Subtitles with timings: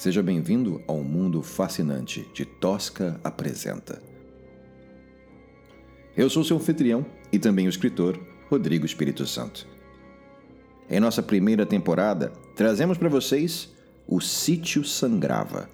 [0.00, 4.00] Seja bem-vindo ao mundo fascinante de Tosca Apresenta.
[6.16, 9.68] Eu sou seu anfitrião e também o escritor Rodrigo Espírito Santo.
[10.88, 13.74] Em nossa primeira temporada, trazemos para vocês
[14.08, 15.68] O Sítio Sangrava.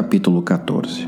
[0.00, 1.06] Capítulo 14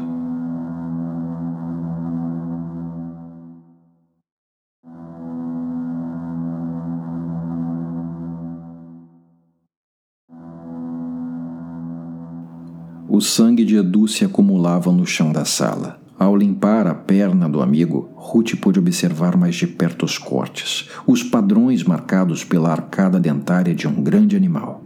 [13.09, 15.99] O sangue de Edu se acumulava no chão da sala.
[16.19, 21.23] Ao limpar a perna do amigo, Ruth pôde observar mais de perto os cortes, os
[21.23, 24.83] padrões marcados pela arcada dentária de um grande animal.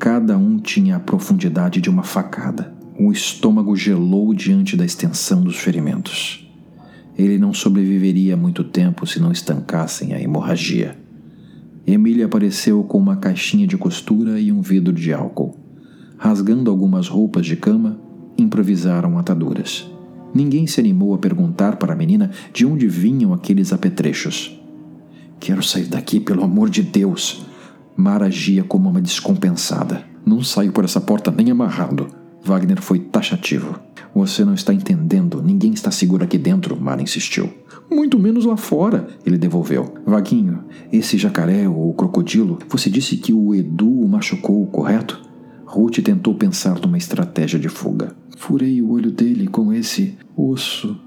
[0.00, 2.79] Cada um tinha a profundidade de uma facada.
[3.02, 6.46] O estômago gelou diante da extensão dos ferimentos.
[7.16, 10.98] Ele não sobreviveria muito tempo se não estancassem a hemorragia.
[11.86, 15.56] Emília apareceu com uma caixinha de costura e um vidro de álcool.
[16.18, 17.98] Rasgando algumas roupas de cama,
[18.36, 19.90] improvisaram ataduras.
[20.34, 24.60] Ninguém se animou a perguntar para a menina de onde vinham aqueles apetrechos.
[25.40, 27.46] Quero sair daqui, pelo amor de Deus!
[27.96, 30.04] Mara agia como uma descompensada.
[30.22, 32.19] Não saio por essa porta nem amarrado.
[32.42, 33.78] Wagner foi taxativo.
[34.14, 35.42] Você não está entendendo.
[35.42, 37.50] Ninguém está seguro aqui dentro, Mara insistiu.
[37.90, 39.94] Muito menos lá fora, ele devolveu.
[40.06, 45.20] Vaguinho, esse jacaré ou crocodilo, você disse que o Edu o machucou, correto?
[45.64, 48.14] Ruth tentou pensar numa estratégia de fuga.
[48.36, 50.98] Furei o olho dele com esse osso.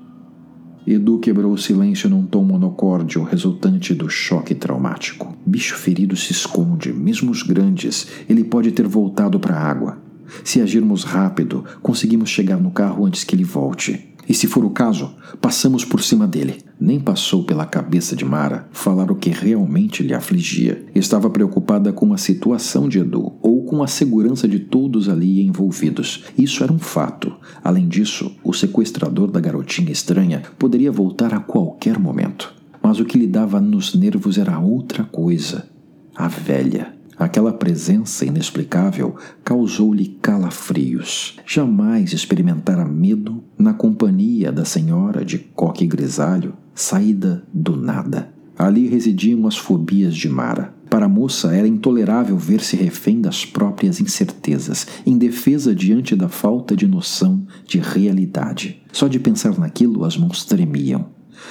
[0.85, 5.33] Edu quebrou o silêncio num tom monocórdio resultante do choque traumático.
[5.45, 8.07] Bicho ferido se esconde, mesmo os grandes.
[8.27, 10.03] Ele pode ter voltado para a água.
[10.44, 14.13] Se agirmos rápido, conseguimos chegar no carro antes que ele volte.
[14.28, 16.63] E se for o caso, passamos por cima dele.
[16.79, 20.85] Nem passou pela cabeça de Mara falar o que realmente lhe afligia.
[20.95, 26.23] Estava preocupada com a situação de Edu ou com a segurança de todos ali envolvidos.
[26.38, 27.34] Isso era um fato.
[27.63, 32.53] Além disso, o sequestrador da garotinha estranha poderia voltar a qualquer momento.
[32.81, 35.67] Mas o que lhe dava nos nervos era outra coisa:
[36.16, 36.94] a velha.
[37.18, 41.38] Aquela presença inexplicável causou-lhe calafrios.
[41.46, 48.29] Jamais experimentara medo na companhia da senhora de coque grisalho, saída do nada.
[48.57, 50.73] Ali residiam as fobias de Mara.
[50.90, 56.85] Para a moça era intolerável ver-se refém das próprias incertezas, indefesa diante da falta de
[56.85, 58.79] noção de realidade.
[58.91, 61.07] Só de pensar naquilo as mãos tremiam.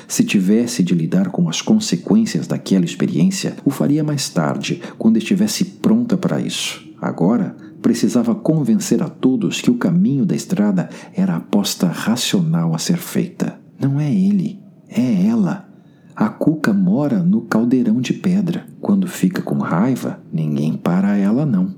[0.07, 5.65] Se tivesse de lidar com as consequências daquela experiência, o faria mais tarde, quando estivesse
[5.65, 6.83] pronta para isso.
[7.01, 12.79] Agora, precisava convencer a todos que o caminho da estrada era a aposta racional a
[12.79, 13.61] ser feita.
[13.81, 15.69] Não é ele, é ela.
[16.15, 18.67] A cuca mora no caldeirão de pedra.
[18.81, 21.75] Quando fica com raiva, ninguém para ela, não.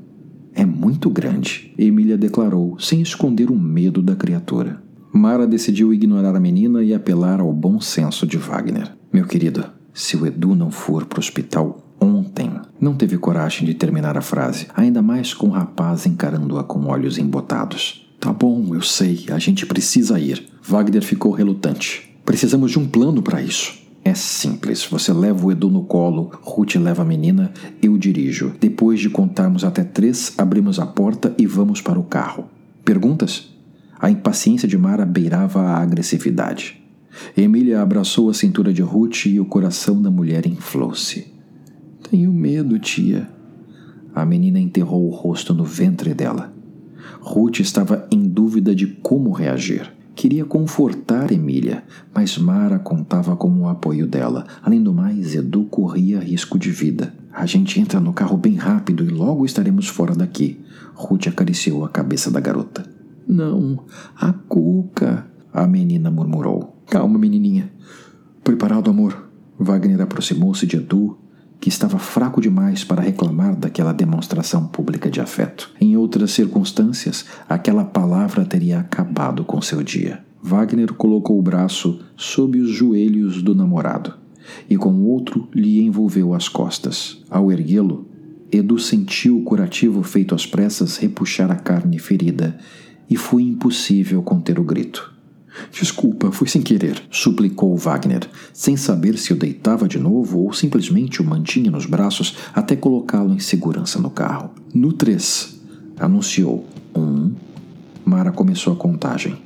[0.52, 4.83] É muito grande, Emília declarou, sem esconder o medo da criatura.
[5.16, 8.90] Mara decidiu ignorar a menina e apelar ao bom senso de Wagner.
[9.12, 12.50] Meu querido, se o Edu não for para o hospital ontem.
[12.80, 17.16] Não teve coragem de terminar a frase, ainda mais com o rapaz encarando-a com olhos
[17.16, 18.10] embotados.
[18.18, 20.48] Tá bom, eu sei, a gente precisa ir.
[20.60, 22.12] Wagner ficou relutante.
[22.24, 23.72] Precisamos de um plano para isso.
[24.04, 24.84] É simples.
[24.84, 28.52] Você leva o Edu no colo, Ruth leva a menina, eu dirijo.
[28.58, 32.46] Depois de contarmos até três, abrimos a porta e vamos para o carro.
[32.84, 33.53] Perguntas?
[34.04, 36.78] A impaciência de Mara beirava a agressividade.
[37.34, 41.32] Emília abraçou a cintura de Ruth e o coração da mulher inflou-se.
[42.10, 43.26] Tenho medo, tia.
[44.14, 46.52] A menina enterrou o rosto no ventre dela.
[47.18, 49.90] Ruth estava em dúvida de como reagir.
[50.14, 51.82] Queria confortar Emília,
[52.14, 54.44] mas Mara contava com o apoio dela.
[54.62, 57.14] Além do mais, Edu corria risco de vida.
[57.32, 60.60] A gente entra no carro bem rápido e logo estaremos fora daqui.
[60.92, 62.92] Ruth acariciou a cabeça da garota.
[63.26, 63.84] Não,
[64.16, 66.82] a cuca, a menina murmurou.
[66.86, 67.70] Calma, menininha.
[68.42, 69.30] Preparado, amor?
[69.58, 71.16] Wagner aproximou-se de Edu,
[71.60, 75.70] que estava fraco demais para reclamar daquela demonstração pública de afeto.
[75.80, 80.22] Em outras circunstâncias, aquela palavra teria acabado com seu dia.
[80.42, 84.12] Wagner colocou o braço sob os joelhos do namorado
[84.68, 87.22] e com o outro lhe envolveu as costas.
[87.30, 88.06] Ao erguê-lo,
[88.52, 92.58] Edu sentiu o curativo feito às pressas repuxar a carne ferida
[93.08, 95.14] e foi impossível conter o grito.
[95.70, 101.22] Desculpa, foi sem querer, suplicou Wagner, sem saber se o deitava de novo ou simplesmente
[101.22, 104.50] o mantinha nos braços até colocá-lo em segurança no carro.
[104.74, 105.60] No 3,
[105.98, 106.66] anunciou.
[106.94, 107.32] Um.
[108.04, 109.36] Mara começou a contagem.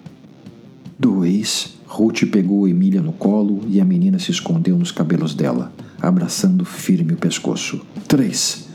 [0.99, 1.77] Dois.
[1.87, 7.15] Ruth pegou Emília no colo e a menina se escondeu nos cabelos dela, abraçando firme
[7.15, 7.81] o pescoço.
[8.07, 8.69] Três.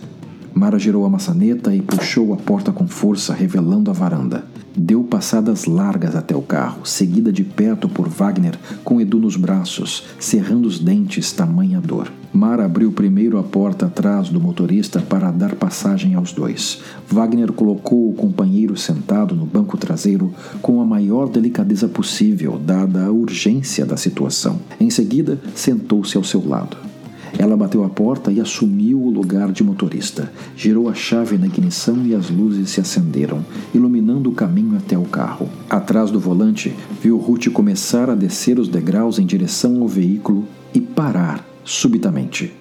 [0.53, 4.45] Mara girou a maçaneta e puxou a porta com força, revelando a varanda.
[4.75, 10.03] Deu passadas largas até o carro, seguida de perto por Wagner, com Edu nos braços,
[10.19, 12.11] cerrando os dentes, tamanha dor.
[12.33, 16.81] Mara abriu primeiro a porta atrás do motorista para dar passagem aos dois.
[17.07, 23.11] Wagner colocou o companheiro sentado no banco traseiro com a maior delicadeza possível, dada a
[23.11, 24.59] urgência da situação.
[24.79, 26.92] Em seguida, sentou-se ao seu lado.
[27.37, 30.31] Ela bateu a porta e assumiu o lugar de motorista.
[30.55, 33.43] Girou a chave na ignição e as luzes se acenderam,
[33.73, 35.49] iluminando o caminho até o carro.
[35.69, 40.79] Atrás do volante, viu Ruth começar a descer os degraus em direção ao veículo e
[40.79, 42.53] parar subitamente.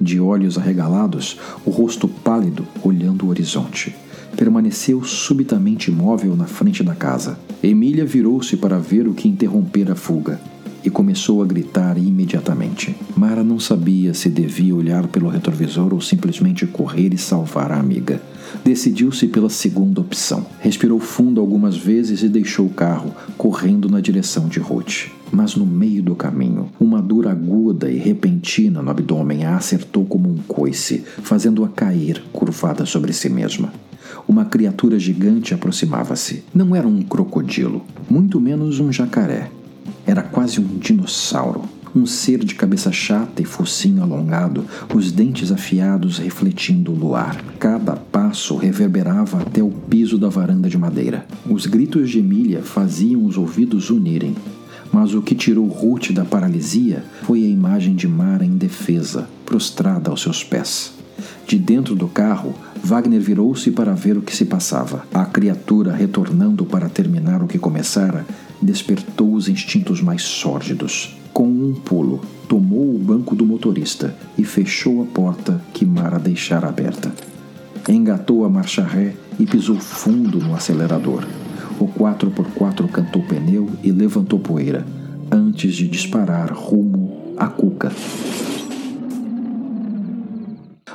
[0.00, 3.94] De olhos arregalados, o rosto pálido olhando o horizonte.
[4.36, 7.38] Permaneceu subitamente imóvel na frente da casa.
[7.62, 10.38] Emília virou-se para ver o que interrompera a fuga
[10.84, 12.94] e começou a gritar imediatamente.
[13.16, 18.20] Mara não sabia se devia olhar pelo retrovisor ou simplesmente correr e salvar a amiga.
[18.64, 20.46] Decidiu-se pela segunda opção.
[20.60, 25.08] Respirou fundo algumas vezes e deixou o carro, correndo na direção de Ruth.
[25.30, 30.30] Mas no meio do caminho, uma dor aguda e repentina no abdômen a acertou como
[30.30, 33.72] um coice, fazendo-a cair, curvada sobre si mesma.
[34.26, 36.44] Uma criatura gigante aproximava-se.
[36.54, 39.50] Não era um crocodilo, muito menos um jacaré.
[40.08, 41.64] Era quase um dinossauro.
[41.94, 44.64] Um ser de cabeça chata e focinho alongado,
[44.94, 47.36] os dentes afiados refletindo o luar.
[47.58, 51.26] Cada passo reverberava até o piso da varanda de madeira.
[51.46, 54.34] Os gritos de Emília faziam os ouvidos unirem.
[54.90, 60.22] Mas o que tirou Ruth da paralisia foi a imagem de Mara indefesa, prostrada aos
[60.22, 60.94] seus pés.
[61.46, 65.04] De dentro do carro, Wagner virou-se para ver o que se passava.
[65.12, 68.24] A criatura, retornando para terminar o que começara,
[68.60, 71.16] despertou os instintos mais sórdidos.
[71.32, 76.68] Com um pulo, tomou o banco do motorista e fechou a porta que Mara deixara
[76.68, 77.12] aberta.
[77.88, 81.24] Engatou a marcha ré e pisou fundo no acelerador.
[81.78, 84.84] O 4x4 cantou pneu e levantou poeira,
[85.30, 87.92] antes de disparar rumo à cuca.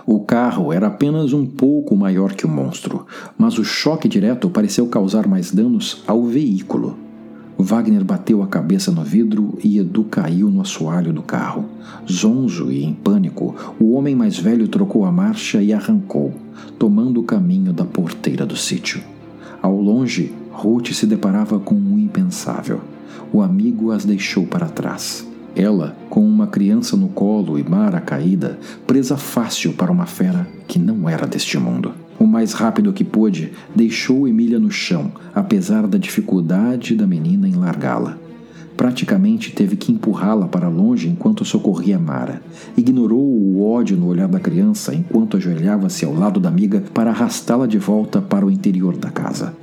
[0.06, 3.06] O carro era apenas um pouco maior que o monstro,
[3.38, 7.03] mas o choque direto pareceu causar mais danos ao veículo.
[7.58, 11.66] Wagner bateu a cabeça no vidro e Edu caiu no assoalho do carro.
[12.12, 16.34] Zonzo e em pânico, o homem mais velho trocou a marcha e arrancou,
[16.80, 19.02] tomando o caminho da porteira do sítio.
[19.62, 22.82] Ao longe, Ruth se deparava com um impensável.
[23.32, 25.26] O amigo as deixou para trás.
[25.56, 30.80] Ela, com uma criança no colo e Mara caída, presa fácil para uma fera que
[30.80, 31.94] não era deste mundo.
[32.24, 37.56] O mais rápido que pôde, deixou Emília no chão, apesar da dificuldade da menina em
[37.56, 38.18] largá-la.
[38.78, 42.42] Praticamente teve que empurrá-la para longe enquanto socorria Mara.
[42.78, 47.68] Ignorou o ódio no olhar da criança enquanto ajoelhava-se ao lado da amiga para arrastá-la
[47.68, 49.54] de volta para o interior da casa.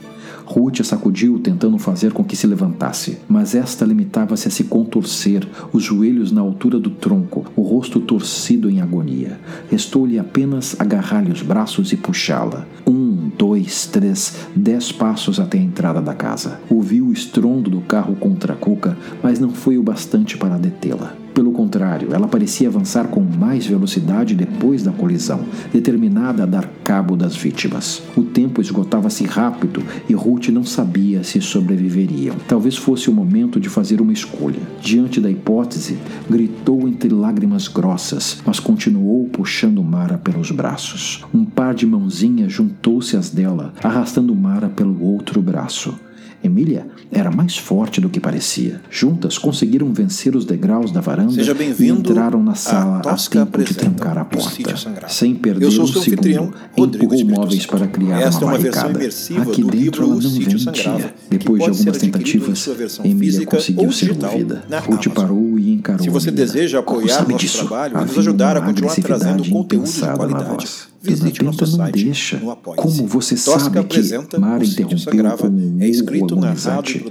[0.50, 5.46] Ruth a sacudiu, tentando fazer com que se levantasse, mas esta limitava-se a se contorcer,
[5.72, 9.38] os joelhos na altura do tronco, o rosto torcido em agonia.
[9.70, 12.66] Restou-lhe apenas agarrar-lhe os braços e puxá-la.
[12.84, 16.58] Um, dois, três, dez passos até a entrada da casa.
[16.68, 21.19] Ouviu o estrondo do carro contra a cuca, mas não foi o bastante para detê-la.
[21.34, 27.16] Pelo contrário, ela parecia avançar com mais velocidade depois da colisão, determinada a dar cabo
[27.16, 28.02] das vítimas.
[28.16, 32.36] O tempo esgotava-se rápido e Ruth não sabia se sobreviveriam.
[32.48, 34.60] Talvez fosse o momento de fazer uma escolha.
[34.80, 41.24] Diante da hipótese, gritou entre lágrimas grossas, mas continuou puxando Mara pelos braços.
[41.32, 45.94] Um par de mãozinhas juntou-se às dela, arrastando Mara pelo outro braço.
[46.42, 48.80] Emília era mais forte do que parecia.
[48.90, 51.34] Juntas conseguiram vencer os degraus da varanda
[51.78, 54.74] e entraram na sala a, a tempo de trancar a porta.
[55.08, 58.90] Sem perder um segundo, empurrou móveis para criar Esta uma é barricada.
[58.90, 62.68] imersiva Aqui dentro ela não que Depois de algumas tentativas,
[63.04, 64.64] Emília conseguiu ser movida.
[64.86, 67.58] Ruth parou e encarou Se você deseja apoiar sabe nosso disso?
[67.66, 70.90] trabalho e nos ajudar a continuar trazendo conteúdo de qualidade.
[71.02, 72.38] Visite nosso Benta não site deixa.
[72.38, 72.82] no Apoia-se.
[72.82, 77.04] Como você Tosca sabe que Mara interrompeu com um É escrito, agonizante.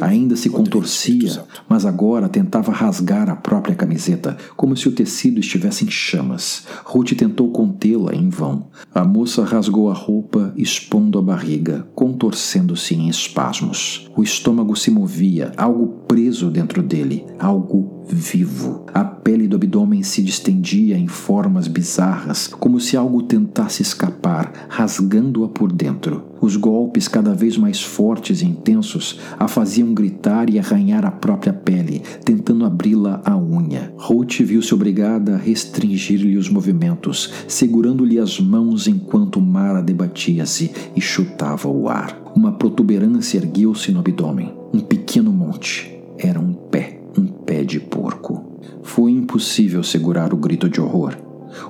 [0.00, 5.84] Ainda se contorcia, mas agora tentava rasgar a própria camiseta, como se o tecido estivesse
[5.84, 6.64] em chamas.
[6.84, 8.66] Ruth tentou contê-la em vão.
[8.94, 14.10] A moça rasgou a roupa, expondo a barriga, contorcendo-se em espasmos.
[14.16, 18.84] O estômago se movia, algo preso dentro dele, algo vivo.
[18.92, 25.48] A pele do abdômen se distendia em formas bizarras, como se algo tentasse escapar, rasgando-a
[25.48, 26.24] por dentro.
[26.40, 31.52] Os golpes, cada vez mais fortes e intensos, a faziam gritar e arranhar a própria
[31.52, 33.92] pele, tentando abri-la à unha.
[33.96, 41.68] Ruth viu-se obrigada a restringir-lhe os movimentos, segurando-lhe as mãos enquanto Mara debatia-se e chutava
[41.68, 42.20] o ar.
[42.36, 45.92] Uma protuberância ergueu-se no abdômen, um pequeno monte.
[46.18, 48.60] Era um pé, um pé de porco.
[48.82, 51.16] Foi impossível segurar o grito de horror.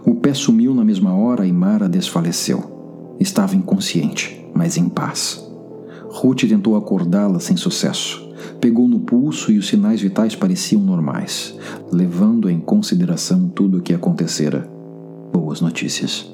[0.05, 3.17] O pé sumiu na mesma hora e Mara desfaleceu.
[3.19, 5.43] Estava inconsciente, mas em paz.
[6.09, 8.27] Ruth tentou acordá-la sem sucesso.
[8.61, 11.55] Pegou no pulso e os sinais vitais pareciam normais,
[11.91, 14.69] levando em consideração tudo o que acontecera.
[15.33, 16.31] Boas notícias.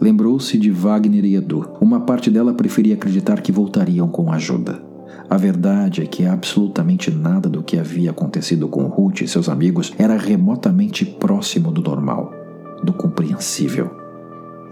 [0.00, 1.68] Lembrou-se de Wagner e Edu.
[1.80, 4.89] Uma parte dela preferia acreditar que voltariam com ajuda.
[5.30, 9.92] A verdade é que absolutamente nada do que havia acontecido com Ruth e seus amigos
[9.96, 12.32] era remotamente próximo do normal,
[12.82, 13.92] do compreensível.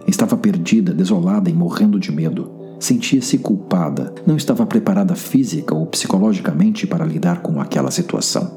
[0.05, 2.50] Estava perdida, desolada e morrendo de medo.
[2.81, 8.50] Sentia-se culpada, não estava preparada física ou psicologicamente para lidar com aquela situação.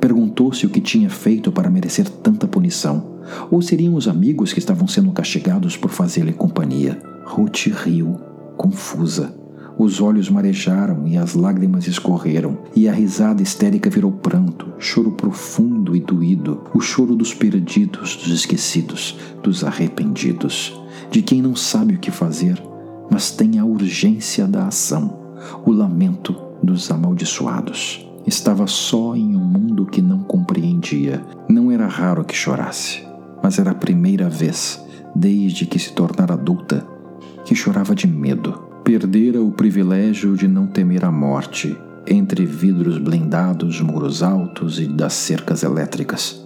[0.00, 3.18] Perguntou-se o que tinha feito para merecer tanta punição.
[3.50, 6.98] Ou seriam os amigos que estavam sendo castigados por fazer-lhe companhia?
[7.26, 8.16] Ruth riu,
[8.56, 9.45] confusa.
[9.78, 15.94] Os olhos marejaram e as lágrimas escorreram, e a risada histérica virou pranto, choro profundo
[15.94, 20.74] e doído, o choro dos perdidos, dos esquecidos, dos arrependidos,
[21.10, 22.62] de quem não sabe o que fazer,
[23.10, 25.18] mas tem a urgência da ação,
[25.64, 28.08] o lamento dos amaldiçoados.
[28.26, 31.22] Estava só em um mundo que não compreendia.
[31.48, 33.06] Não era raro que chorasse,
[33.42, 34.82] mas era a primeira vez,
[35.14, 36.84] desde que se tornara adulta,
[37.44, 38.66] que chorava de medo.
[38.86, 41.76] Perdera o privilégio de não temer a morte
[42.06, 46.40] entre vidros blindados, muros altos e das cercas elétricas.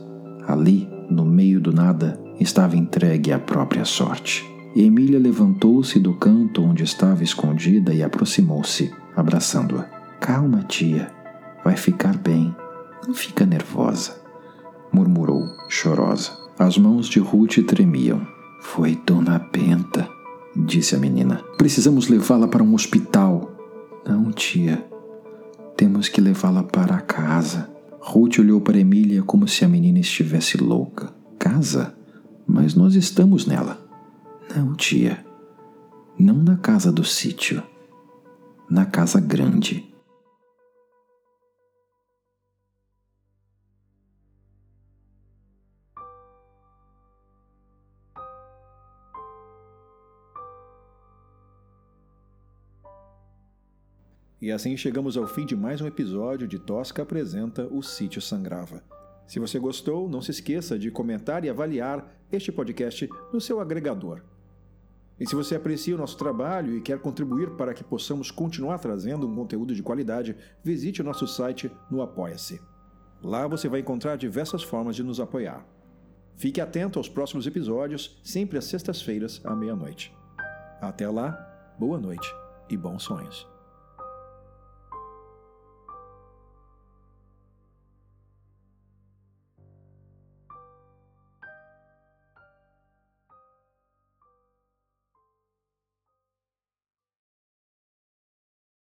[0.49, 4.42] Ali, no meio do nada, estava entregue à própria sorte.
[4.75, 9.82] Emília levantou-se do canto onde estava escondida e aproximou-se, abraçando-a.
[10.18, 11.12] Calma, tia.
[11.62, 12.56] Vai ficar bem.
[13.06, 14.18] Não fica nervosa,
[14.90, 16.30] murmurou, chorosa.
[16.59, 18.26] As mãos de Ruth tremiam.
[18.62, 20.09] Foi Dona Benta,
[20.57, 21.42] disse a menina.
[21.57, 23.50] Precisamos levá-la para um hospital.
[24.07, 24.85] Não, tia.
[25.76, 27.71] Temos que levá-la para casa.
[28.00, 31.12] Ruth olhou para Emília como se a menina estivesse louca.
[31.38, 31.95] Casa?
[32.47, 33.78] Mas nós estamos nela.
[34.54, 35.25] Não, tia.
[36.19, 37.62] Não na casa do sítio.
[38.69, 39.89] Na casa grande.
[54.40, 58.82] E assim chegamos ao fim de mais um episódio de Tosca apresenta O Sítio Sangrava.
[59.26, 64.23] Se você gostou, não se esqueça de comentar e avaliar este podcast no seu agregador.
[65.20, 69.28] E se você aprecia o nosso trabalho e quer contribuir para que possamos continuar trazendo
[69.28, 72.59] um conteúdo de qualidade, visite o nosso site no Apoia-se.
[73.23, 75.66] Lá você vai encontrar diversas formas de nos apoiar.
[76.35, 80.16] Fique atento aos próximos episódios, sempre às sextas-feiras à meia-noite.
[80.80, 82.35] Até lá, boa noite
[82.70, 83.50] e bons sonhos.